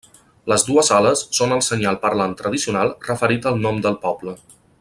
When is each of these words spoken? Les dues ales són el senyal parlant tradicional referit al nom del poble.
Les 0.51 0.63
dues 0.69 0.87
ales 0.99 1.21
són 1.39 1.53
el 1.59 1.61
senyal 1.67 1.99
parlant 2.07 2.35
tradicional 2.43 2.97
referit 3.11 3.49
al 3.51 3.65
nom 3.67 3.83
del 3.89 4.01
poble. 4.09 4.39